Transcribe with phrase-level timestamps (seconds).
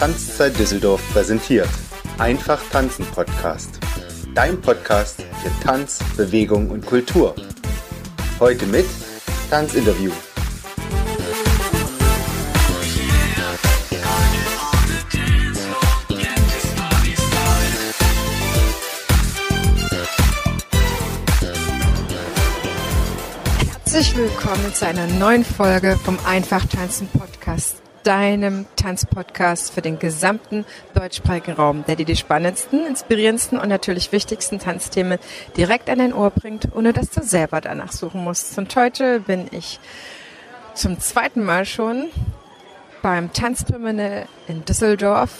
[0.00, 1.68] Tanzzeit Düsseldorf präsentiert.
[2.16, 3.78] Einfach tanzen Podcast.
[4.34, 7.34] Dein Podcast für Tanz, Bewegung und Kultur.
[8.38, 8.86] Heute mit
[9.50, 10.10] Tanzinterview.
[23.84, 27.39] Herzlich willkommen zu einer neuen Folge vom Einfach Tanzen Podcast,
[28.02, 30.64] deinem Tanzpodcast für den gesamten
[30.94, 35.18] deutschsprachigen Raum, der dir die spannendsten, inspirierendsten und natürlich wichtigsten Tanzthemen
[35.56, 38.56] direkt an dein Ohr bringt, ohne dass du selber danach suchen musst.
[38.58, 39.80] Und heute bin ich
[40.74, 42.06] zum zweiten Mal schon
[43.02, 45.30] beim Tanzterminal in Düsseldorf.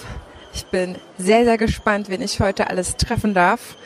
[0.53, 3.77] Ich bin sehr, sehr gespannt, wen ich heute alles treffen darf.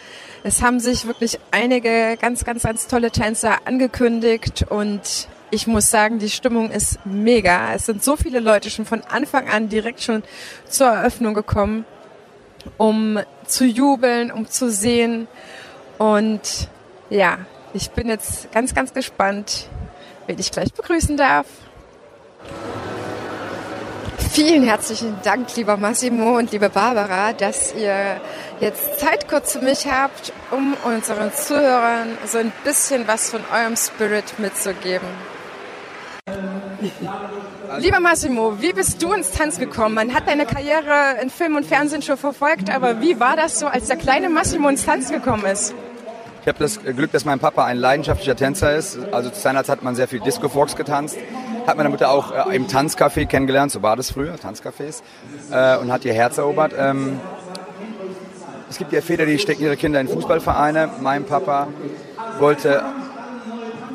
[0.42, 6.18] Es haben sich wirklich einige ganz, ganz, ganz tolle Tänzer angekündigt und ich muss sagen,
[6.18, 7.72] die Stimmung ist mega.
[7.74, 10.24] Es sind so viele Leute schon von Anfang an direkt schon
[10.68, 11.84] zur Eröffnung gekommen,
[12.76, 15.28] um zu jubeln, um zu sehen.
[15.98, 16.68] Und
[17.08, 17.38] ja,
[17.72, 19.68] ich bin jetzt ganz, ganz gespannt,
[20.26, 21.46] wen ich gleich begrüßen darf.
[24.32, 28.20] Vielen herzlichen Dank, lieber Massimo und liebe Barbara, dass ihr
[28.58, 33.76] jetzt Zeit kurz für mich habt, um unseren Zuhörern so ein bisschen was von eurem
[33.76, 35.33] Spirit mitzugeben.
[37.78, 39.94] Lieber Massimo, wie bist du ins Tanz gekommen?
[39.94, 43.66] Man hat deine Karriere in Film und Fernsehen schon verfolgt, aber wie war das so,
[43.66, 45.74] als der kleine Massimo ins Tanz gekommen ist?
[46.42, 48.98] Ich habe das Glück, dass mein Papa ein leidenschaftlicher Tänzer ist.
[49.12, 51.16] Also zu seiner Zeit hat man sehr viel Disco Fox getanzt.
[51.66, 55.02] Hat meine Mutter auch äh, im Tanzcafé kennengelernt, so war das früher, Tanzcafés,
[55.50, 56.74] äh, und hat ihr Herz erobert.
[56.78, 57.18] Ähm,
[58.68, 60.90] es gibt ja Väter, die stecken ihre Kinder in Fußballvereine.
[61.00, 61.68] Mein Papa
[62.38, 62.82] wollte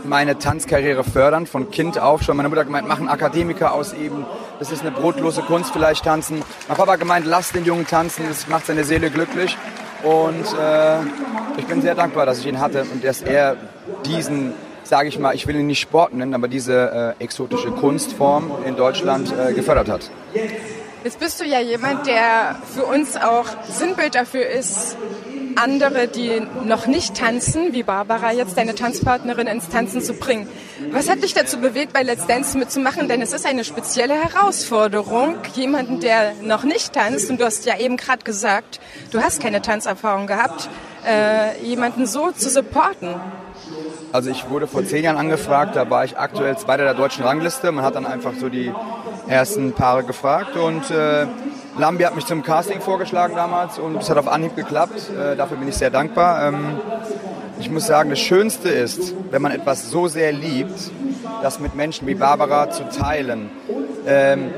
[0.03, 2.37] meine Tanzkarriere fördern, von Kind auf schon.
[2.37, 4.25] Meine Mutter gemeint, mach einen Akademiker aus eben.
[4.59, 6.43] Das ist eine brotlose Kunst, vielleicht tanzen.
[6.67, 9.57] Mein Papa gemeint, lass den Jungen tanzen, das macht seine Seele glücklich.
[10.03, 10.99] Und äh,
[11.57, 13.57] ich bin sehr dankbar, dass ich ihn hatte und dass er
[14.05, 18.51] diesen, sage ich mal, ich will ihn nicht Sport nennen, aber diese äh, exotische Kunstform
[18.65, 20.09] in Deutschland äh, gefördert hat.
[21.03, 24.97] Jetzt bist du ja jemand, der für uns auch Sinnbild dafür ist,
[25.61, 30.47] andere, die noch nicht tanzen, wie Barbara jetzt, deine Tanzpartnerin ins Tanzen zu bringen.
[30.91, 33.07] Was hat dich dazu bewegt, bei Let's Dance mitzumachen?
[33.07, 37.77] Denn es ist eine spezielle Herausforderung, jemanden, der noch nicht tanzt, und du hast ja
[37.77, 38.79] eben gerade gesagt,
[39.11, 40.69] du hast keine Tanzerfahrung gehabt,
[41.05, 43.15] äh, jemanden so zu supporten.
[44.11, 47.71] Also ich wurde vor zehn Jahren angefragt, da war ich aktuell Zweiter der deutschen Rangliste.
[47.71, 48.73] Man hat dann einfach so die
[49.27, 51.27] ersten Paare gefragt und äh,
[51.79, 55.09] Lambi hat mich zum Casting vorgeschlagen damals und es hat auf Anhieb geklappt.
[55.17, 56.49] Äh, dafür bin ich sehr dankbar.
[56.49, 56.77] Ähm,
[57.57, 60.91] ich muss sagen, das Schönste ist, wenn man etwas so sehr liebt,
[61.41, 63.49] das mit Menschen wie Barbara zu teilen.
[64.05, 64.51] Ähm,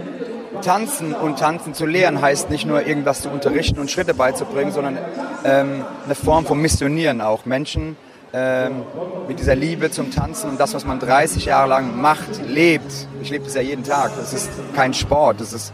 [0.64, 4.98] tanzen und tanzen zu lehren heißt nicht nur irgendwas zu unterrichten und Schritte beizubringen, sondern
[5.46, 7.46] ähm, eine Form von Missionieren auch.
[7.46, 7.98] Menschen
[8.34, 8.82] ähm,
[9.28, 12.92] mit dieser Liebe zum Tanzen und das, was man 30 Jahre lang macht, lebt.
[13.22, 14.12] Ich lebe das ja jeden Tag.
[14.18, 15.72] Das ist kein Sport, das ist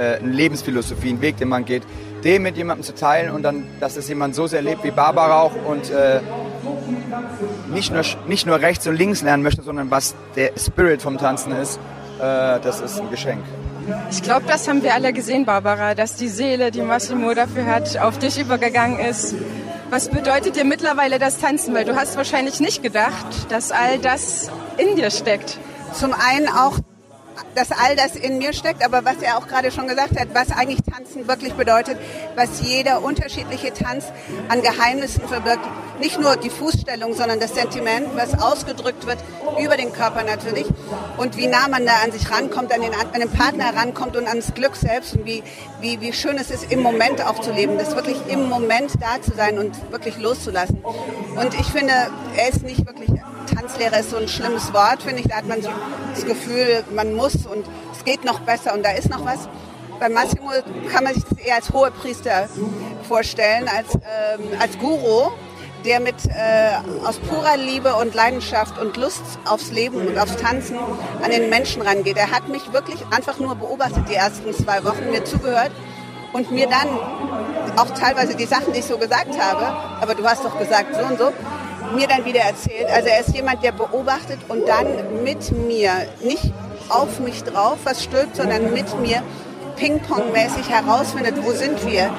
[0.00, 1.82] äh, eine Lebensphilosophie, ein Weg, den man geht.
[2.24, 5.42] Den mit jemandem zu teilen und dann, dass es jemand so sehr lebt wie Barbara
[5.42, 6.20] auch und äh,
[7.72, 11.52] nicht, nur, nicht nur rechts und links lernen möchte, sondern was der Spirit vom Tanzen
[11.52, 11.78] ist,
[12.18, 13.42] äh, das ist ein Geschenk.
[14.10, 17.98] Ich glaube, das haben wir alle gesehen, Barbara, dass die Seele, die Massimo dafür hat,
[17.98, 19.34] auf dich übergegangen ist.
[19.88, 21.74] Was bedeutet dir mittlerweile das Tanzen?
[21.74, 25.58] Weil du hast wahrscheinlich nicht gedacht, dass all das in dir steckt.
[25.92, 26.78] Zum einen auch
[27.54, 30.50] dass all das in mir steckt, aber was er auch gerade schon gesagt hat, was
[30.50, 31.98] eigentlich Tanzen wirklich bedeutet,
[32.36, 34.06] was jeder unterschiedliche Tanz
[34.48, 35.66] an Geheimnissen verbirgt.
[36.00, 39.18] Nicht nur die Fußstellung, sondern das Sentiment, was ausgedrückt wird
[39.62, 40.66] über den Körper natürlich
[41.18, 44.26] und wie nah man da an sich rankommt, an den, an den Partner rankommt und
[44.26, 45.42] ans Glück selbst und wie,
[45.80, 49.20] wie, wie schön es ist, im Moment auch zu leben, das wirklich im Moment da
[49.20, 50.82] zu sein und wirklich loszulassen.
[51.36, 51.92] Und ich finde,
[52.36, 53.10] er ist nicht wirklich
[53.60, 55.28] Tanzlehrer ist so ein schlimmes Wort, finde ich.
[55.28, 55.68] Da hat man so
[56.14, 59.48] das Gefühl, man muss und es geht noch besser und da ist noch was.
[59.98, 60.50] Bei Massimo
[60.90, 62.48] kann man sich das eher als Hohepriester
[63.06, 65.30] vorstellen, als, ähm, als Guru,
[65.84, 66.70] der mit äh,
[67.06, 70.78] aus purer Liebe und Leidenschaft und Lust aufs Leben und aufs Tanzen
[71.22, 72.16] an den Menschen rangeht.
[72.16, 75.72] Er hat mich wirklich einfach nur beobachtet die ersten zwei Wochen, mir zugehört
[76.32, 76.88] und mir dann
[77.76, 79.66] auch teilweise die Sachen, die ich so gesagt habe,
[80.00, 81.32] aber du hast doch gesagt so und so,
[81.94, 82.86] mir dann wieder erzählt.
[82.88, 84.86] Also er ist jemand, der beobachtet und dann
[85.24, 85.92] mit mir,
[86.22, 86.52] nicht
[86.88, 89.22] auf mich drauf was stülpt, sondern mit mir
[89.76, 92.10] Ping-Pong-mäßig herausfindet, wo sind wir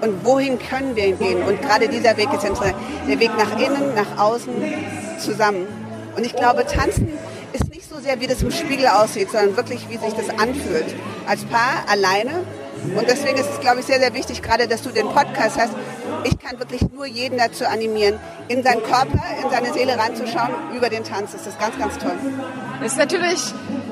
[0.00, 1.42] und wohin können wir gehen.
[1.42, 2.76] Und gerade dieser Weg ist interessant.
[3.08, 4.52] Der Weg nach innen, nach außen,
[5.18, 5.66] zusammen.
[6.16, 7.08] Und ich glaube, Tanzen
[7.52, 10.94] ist nicht so sehr, wie das im Spiegel aussieht, sondern wirklich, wie sich das anfühlt.
[11.26, 12.44] Als Paar, alleine
[12.96, 15.72] Und deswegen ist es, glaube ich, sehr, sehr wichtig, gerade, dass du den Podcast hast.
[16.24, 18.18] Ich kann wirklich nur jeden dazu animieren,
[18.48, 21.32] in seinen Körper, in seine Seele reinzuschauen über den Tanz.
[21.32, 22.16] Das ist ganz, ganz toll.
[22.80, 23.40] Das ist natürlich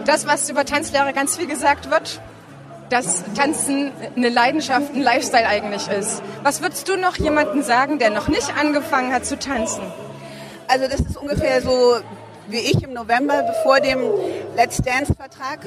[0.04, 2.20] das, was über Tanzlehre ganz viel gesagt wird
[2.90, 6.22] dass Tanzen eine Leidenschaft, ein Lifestyle eigentlich ist.
[6.44, 9.82] Was würdest du noch jemandem sagen, der noch nicht angefangen hat zu tanzen?
[10.68, 11.96] Also das ist ungefähr so
[12.48, 13.98] wie ich im November vor dem
[14.54, 15.60] Let's Dance Vertrag,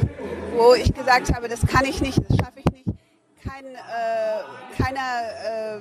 [0.56, 2.98] wo ich gesagt habe, das kann ich nicht, das schaffe ich nicht.
[3.44, 5.80] Kein, äh, keiner äh,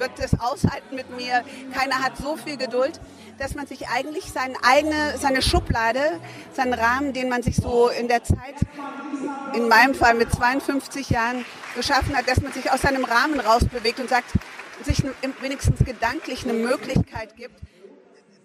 [0.00, 1.44] wird das aushalten mit mir.
[1.72, 2.98] Keiner hat so viel Geduld,
[3.38, 6.20] dass man sich eigentlich seine eigene, seine Schublade,
[6.52, 8.56] seinen Rahmen, den man sich so in der Zeit,
[9.54, 11.44] in meinem Fall mit 52 Jahren
[11.76, 14.32] geschaffen hat, dass man sich aus seinem Rahmen rausbewegt und sagt,
[14.82, 15.02] sich
[15.40, 17.54] wenigstens gedanklich eine Möglichkeit gibt,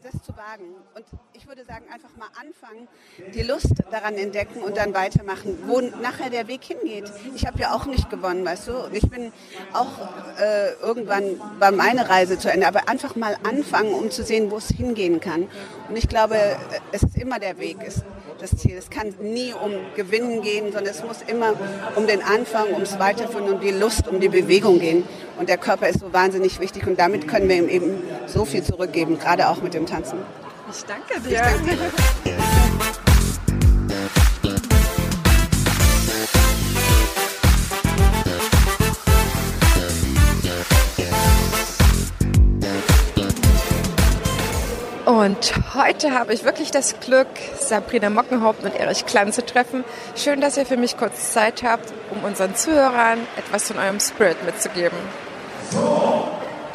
[0.06, 0.76] das zu wagen.
[0.94, 2.88] Und ich würde sagen, einfach mal anfangen,
[3.34, 7.12] die Lust daran entdecken und dann weitermachen, wo nachher der Weg hingeht.
[7.36, 8.74] Ich habe ja auch nicht gewonnen, weißt du.
[8.92, 9.34] Ich bin
[9.74, 10.00] auch
[10.40, 14.58] äh, irgendwann war meine Reise zu Ende, aber einfach mal anfangen, um zu sehen, wo
[14.58, 15.48] es hingehen kann.
[15.90, 16.38] Und ich glaube,
[16.92, 18.04] es ist immer der Weg, ist
[18.40, 18.76] das Ziel.
[18.78, 21.54] Es kann nie um Gewinnen gehen, sondern es muss immer
[21.96, 25.04] um den Anfang, ums Weiterführen, um die Lust, um die Bewegung gehen.
[25.38, 28.64] Und der Körper ist so wahnsinnig wichtig und damit können wir ihm eben so viel
[28.64, 30.20] zurückgeben, gerade auch mit dem Tanzen.
[30.72, 31.36] Ich danke dir.
[31.36, 33.05] Ich danke.
[45.26, 47.26] Und heute habe ich wirklich das Glück,
[47.60, 49.84] Sabrina Mockenhaupt und Erich Klan zu treffen.
[50.16, 54.46] Schön, dass ihr für mich kurz Zeit habt, um unseren Zuhörern etwas von eurem Spirit
[54.46, 55.00] mitzugeben.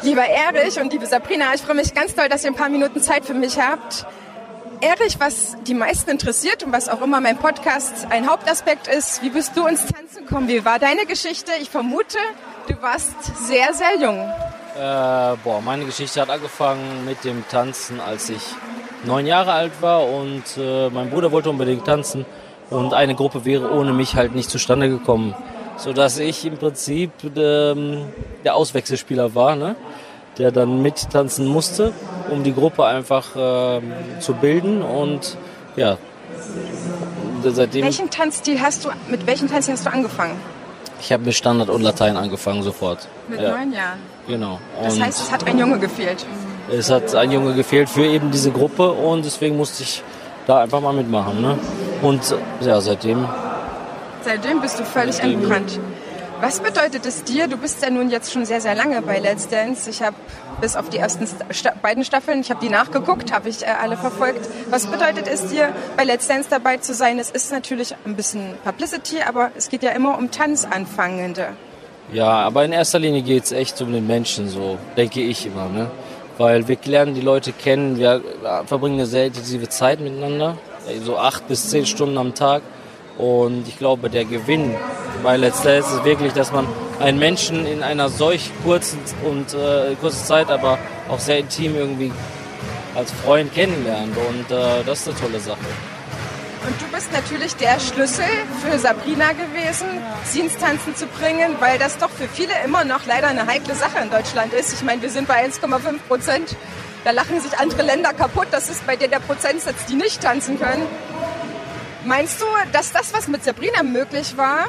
[0.01, 2.99] Lieber Erich und liebe Sabrina, ich freue mich ganz doll, dass ihr ein paar Minuten
[2.99, 4.05] Zeit für mich habt.
[4.81, 9.29] Erich, was die meisten interessiert und was auch immer mein Podcast ein Hauptaspekt ist, wie
[9.29, 10.49] bist du ins Tanzen gekommen?
[10.49, 11.53] Wie war deine Geschichte?
[11.61, 12.17] Ich vermute,
[12.67, 13.13] du warst
[13.47, 14.29] sehr, sehr jung.
[14.75, 18.41] Äh, boah, meine Geschichte hat angefangen mit dem Tanzen, als ich
[19.03, 22.25] neun Jahre alt war und äh, mein Bruder wollte unbedingt tanzen
[22.69, 25.35] und eine Gruppe wäre ohne mich halt nicht zustande gekommen
[25.81, 28.05] sodass ich im Prinzip ähm,
[28.43, 29.75] der Auswechselspieler war, ne?
[30.37, 31.91] der dann mittanzen musste,
[32.29, 35.37] um die Gruppe einfach ähm, zu bilden und
[35.75, 35.97] ja.
[37.43, 40.39] Seitdem welchen Tanzstil hast du, mit welchem Tanzstil hast du angefangen?
[41.03, 43.07] Ich habe mit Standard und Latein angefangen sofort.
[43.27, 43.49] Mit ja.
[43.49, 43.99] neun Jahren?
[44.27, 44.59] Genau.
[44.83, 46.25] Das und heißt, es hat ein Junge gefehlt?
[46.71, 50.03] Es hat ein Junge gefehlt für eben diese Gruppe und deswegen musste ich
[50.45, 51.41] da einfach mal mitmachen.
[51.41, 51.57] Ne?
[52.03, 53.27] Und ja, seitdem
[54.23, 55.39] Seitdem bist du völlig Seitdem.
[55.39, 55.79] entbrannt.
[56.41, 57.47] Was bedeutet es dir?
[57.47, 59.87] Du bist ja nun jetzt schon sehr, sehr lange bei Let's Dance.
[59.87, 60.15] Ich habe
[60.59, 63.95] bis auf die ersten Sta beiden Staffeln, ich habe die nachgeguckt, habe ich äh, alle
[63.95, 64.49] verfolgt.
[64.71, 67.19] Was bedeutet es dir, bei Let's Dance dabei zu sein?
[67.19, 71.49] Es ist natürlich ein bisschen Publicity, aber es geht ja immer um Tanzanfangende.
[72.11, 75.69] Ja, aber in erster Linie geht es echt um den Menschen, so denke ich immer.
[75.69, 75.91] Ne?
[76.39, 78.19] Weil wir lernen die Leute kennen, wir
[78.65, 80.57] verbringen eine sehr intensive Zeit miteinander,
[81.05, 82.63] so acht bis zehn Stunden am Tag.
[83.19, 84.73] Und ich glaube, der Gewinn
[85.21, 86.67] bei Let's Dance ist wirklich, dass man
[86.99, 90.77] einen Menschen in einer solch kurzen und äh, kurzen Zeit, aber
[91.09, 92.11] auch sehr intim irgendwie
[92.95, 94.15] als Freund kennenlernt.
[94.17, 95.59] Und äh, das ist eine tolle Sache.
[96.67, 98.25] Und du bist natürlich der Schlüssel
[98.63, 99.87] für Sabrina gewesen,
[100.25, 103.73] sie ins Tanzen zu bringen, weil das doch für viele immer noch leider eine heikle
[103.73, 104.73] Sache in Deutschland ist.
[104.73, 106.55] Ich meine, wir sind bei 1,5 Prozent.
[107.03, 108.47] Da lachen sich andere Länder kaputt.
[108.51, 110.85] Das ist bei dir der Prozentsatz, die nicht tanzen können.
[112.05, 114.67] Meinst du, dass das, was mit Sabrina möglich war,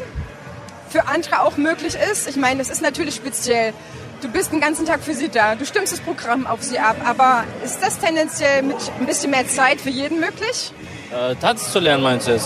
[0.93, 2.29] für andere auch möglich ist?
[2.29, 3.73] Ich meine, es ist natürlich speziell.
[4.21, 6.97] Du bist den ganzen Tag für sie da, du stimmst das Programm auf sie ab,
[7.05, 10.73] aber ist das tendenziell mit ein bisschen mehr Zeit für jeden möglich?
[11.11, 12.45] Äh, Tanz zu lernen, meinst du es?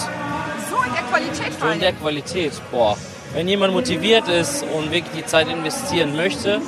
[0.70, 2.96] So in der Qualität So in der Qualität, boah.
[3.34, 6.62] Wenn jemand motiviert ist und wirklich die Zeit investieren möchte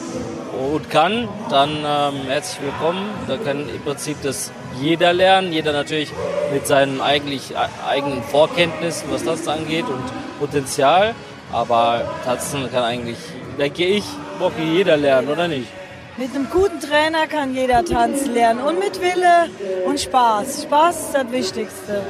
[0.75, 3.09] und kann, dann ähm, herzlich willkommen.
[3.27, 6.13] Da kann im Prinzip das jeder lernen, jeder natürlich
[6.53, 10.03] mit seinen eigentlich äh, eigenen Vorkenntnissen, was das angeht und
[10.39, 11.15] Potenzial.
[11.53, 13.19] Aber tanzen kann eigentlich,
[13.59, 14.05] denke ich,
[14.39, 15.69] Bocki jeder lernen, oder nicht?
[16.17, 19.49] Mit einem guten Trainer kann jeder tanzen lernen und mit Wille
[19.87, 20.65] und Spaß.
[20.65, 22.03] Spaß ist das Wichtigste.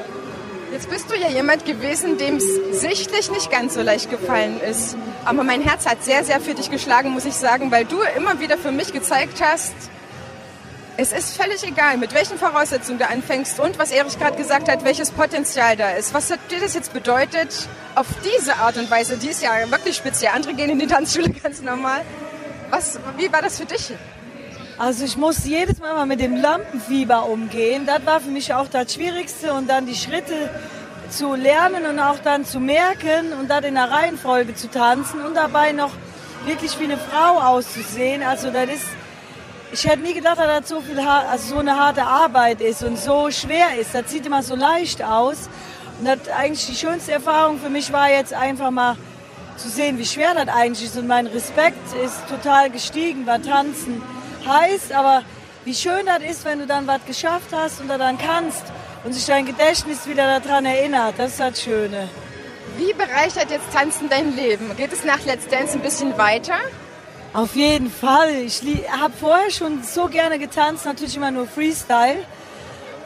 [0.73, 4.97] Jetzt bist du ja jemand gewesen, dem es sichtlich nicht ganz so leicht gefallen ist.
[5.25, 8.40] Aber mein Herz hat sehr, sehr für dich geschlagen, muss ich sagen, weil du immer
[8.40, 9.75] wieder für mich gezeigt hast,
[11.00, 14.85] es ist völlig egal, mit welchen Voraussetzungen du anfängst und was Erich gerade gesagt hat,
[14.85, 16.12] welches Potenzial da ist.
[16.12, 19.95] Was hat dir das jetzt bedeutet, auf diese Art und Weise, die ist ja wirklich
[19.95, 22.00] speziell, andere gehen in die Tanzschule ganz normal.
[22.71, 23.93] Was, wie war das für dich?
[24.76, 27.87] Also ich muss jedes Mal mal mit dem Lampenfieber umgehen.
[27.87, 30.50] Das war für mich auch das Schwierigste und dann die Schritte
[31.11, 35.35] zu lernen und auch dann zu merken und dann in der Reihenfolge zu tanzen und
[35.35, 35.93] dabei noch
[36.45, 38.25] wirklich wie eine Frau auszusehen.
[38.25, 38.87] Also das ist,
[39.72, 42.98] ich hätte nie gedacht, dass das so viel, also so eine harte Arbeit ist und
[42.98, 43.94] so schwer ist.
[43.94, 45.48] Das sieht immer so leicht aus.
[45.98, 48.96] Und das eigentlich die schönste Erfahrung für mich war jetzt einfach mal
[49.56, 50.96] zu sehen, wie schwer das eigentlich ist.
[50.96, 54.02] Und mein Respekt ist total gestiegen, was Tanzen
[54.46, 54.92] heißt.
[54.92, 55.22] Aber
[55.64, 58.64] wie schön das ist, wenn du dann was geschafft hast und dann kannst
[59.04, 61.14] und sich dein Gedächtnis wieder daran erinnert.
[61.18, 62.08] Das ist das Schöne.
[62.78, 64.75] Wie bereichert jetzt Tanzen dein Leben?
[64.76, 66.54] Geht es nach Let's Dance ein bisschen weiter?
[67.35, 68.30] Auf jeden Fall.
[68.47, 72.25] Ich habe vorher schon so gerne getanzt, natürlich immer nur Freestyle.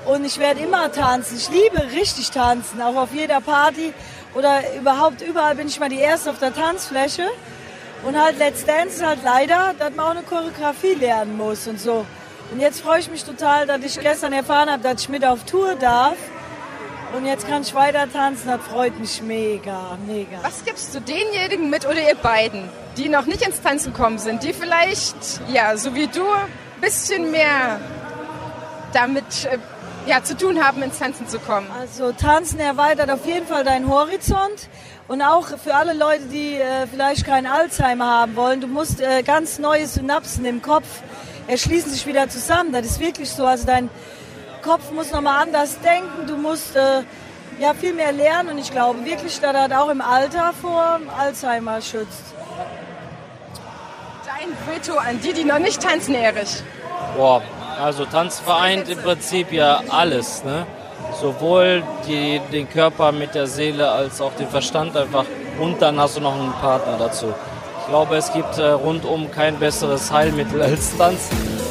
[0.06, 1.36] Und ich werde immer tanzen.
[1.36, 3.92] Ich liebe richtig tanzen, auch auf jeder Party
[4.34, 7.28] oder überhaupt überall bin ich mal die Erste auf der Tanzfläche.
[8.04, 11.80] Und halt Let's Dance ist halt leider, dass man auch eine Choreografie lernen muss und
[11.80, 12.04] so.
[12.52, 15.44] Und jetzt freue ich mich total, dass ich gestern erfahren habe, dass ich mit auf
[15.44, 16.16] Tour darf.
[17.14, 20.38] Und jetzt kann ich weiter tanzen, das freut mich mega, mega.
[20.42, 24.42] Was gibst du denjenigen mit oder ihr beiden, die noch nicht ins Tanzen gekommen sind,
[24.42, 25.14] die vielleicht,
[25.52, 27.78] ja, so wie du, ein bisschen mehr
[28.94, 29.58] damit äh,
[30.06, 31.66] ja, zu tun haben, ins Tanzen zu kommen?
[31.78, 34.68] Also Tanzen erweitert auf jeden Fall deinen Horizont.
[35.06, 39.22] Und auch für alle Leute, die äh, vielleicht keinen Alzheimer haben wollen, du musst äh,
[39.22, 40.86] ganz neue Synapsen im Kopf
[41.46, 42.72] erschließen sich wieder zusammen.
[42.72, 43.44] Das ist wirklich so.
[43.44, 43.90] Also dein
[44.62, 46.26] Kopf muss nochmal anders denken.
[46.26, 47.02] Du musst äh,
[47.60, 48.50] ja viel mehr lernen.
[48.50, 52.34] Und ich glaube wirklich, dass das auch im Alter vor Alzheimer schützt.
[54.24, 56.62] Dein Veto an die, die noch nicht tanzen, Erich.
[57.16, 57.42] Boah,
[57.80, 60.44] also Tanz vereint im Prinzip ja alles.
[60.44, 60.66] Ne?
[61.20, 65.24] Sowohl die, den Körper mit der Seele als auch den Verstand einfach.
[65.60, 67.34] Und dann hast du noch einen Partner dazu.
[67.80, 71.61] Ich glaube, es gibt äh, rundum kein besseres Heilmittel als Tanzen.